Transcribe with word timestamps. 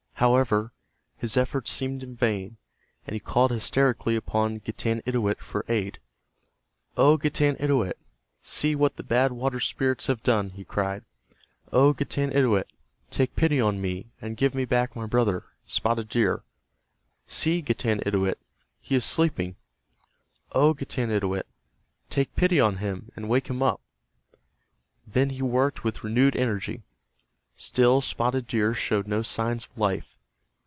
However, 0.21 0.71
his 1.17 1.35
efforts 1.35 1.71
seemed 1.71 2.03
in 2.03 2.15
vain 2.15 2.57
and 3.07 3.15
he 3.15 3.19
called 3.19 3.49
hysterically 3.49 4.15
upon 4.15 4.59
Getanittowit 4.59 5.39
for 5.39 5.65
aid. 5.67 5.97
"O 6.95 7.17
Getanittowit, 7.17 7.97
see 8.39 8.75
what 8.75 8.97
the 8.97 9.03
Bad 9.03 9.31
Water 9.31 9.59
Spirits 9.59 10.05
have 10.05 10.21
done," 10.21 10.51
he 10.51 10.63
cried. 10.63 11.03
"O 11.71 11.95
Getanittowit, 11.95 12.71
take 13.09 13.35
pity 13.35 13.59
on 13.59 13.81
me, 13.81 14.11
and 14.21 14.37
give 14.37 14.53
me 14.53 14.63
back 14.63 14.95
my 14.95 15.07
brother, 15.07 15.43
Spotted 15.65 16.07
Deer. 16.07 16.43
See, 17.25 17.63
Getanittowit, 17.63 18.37
he 18.79 18.93
is 18.93 19.03
sleeping. 19.03 19.55
O 20.51 20.75
Getanittowit, 20.75 21.47
take 22.11 22.35
pity 22.35 22.59
on 22.59 22.77
him 22.77 23.09
and 23.15 23.27
wake 23.27 23.47
him 23.47 23.63
up." 23.63 23.81
Then 25.07 25.31
he 25.31 25.41
worked 25.41 25.83
with 25.83 26.03
renewed 26.03 26.35
energy. 26.35 26.83
Still 27.55 28.01
Spotted 28.01 28.47
Deer 28.47 28.73
showed 28.73 29.07
no 29.07 29.21
signs 29.21 29.65
of 29.65 29.77
life. 29.77 30.17